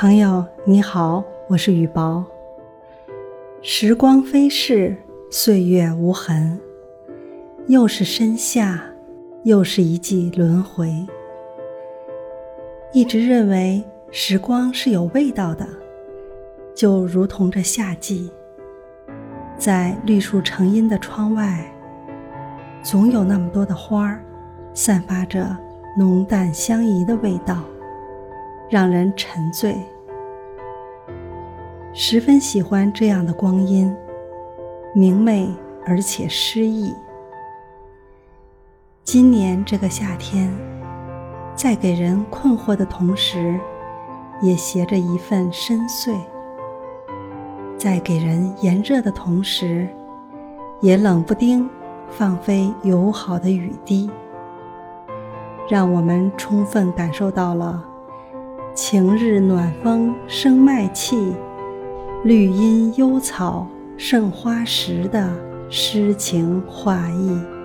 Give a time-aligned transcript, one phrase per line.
[0.00, 2.24] 朋友你好，我是雨薄。
[3.60, 4.96] 时光飞逝，
[5.30, 6.58] 岁月无痕，
[7.66, 8.82] 又是深夏，
[9.42, 10.90] 又是一季轮回。
[12.94, 15.68] 一直认为时光是有味道的，
[16.74, 18.32] 就如同这夏季，
[19.58, 21.70] 在绿树成荫的窗外，
[22.82, 24.24] 总有那么多的花儿，
[24.72, 25.54] 散发着
[25.98, 27.62] 浓淡相宜的味道。
[28.70, 29.74] 让人沉醉，
[31.92, 33.92] 十分喜欢这样的光阴，
[34.94, 35.52] 明媚
[35.84, 36.94] 而且诗意。
[39.02, 40.48] 今年这个夏天，
[41.56, 43.58] 在给人困惑的同时，
[44.40, 46.14] 也携着一份深邃；
[47.76, 49.88] 在给人炎热的同时，
[50.80, 51.68] 也冷不丁
[52.08, 54.08] 放飞友好的雨滴，
[55.68, 57.84] 让我们充分感受到了。
[58.76, 61.34] 晴日暖风生麦气，
[62.22, 65.32] 绿荫幽草胜花时的
[65.70, 67.59] 诗情画意。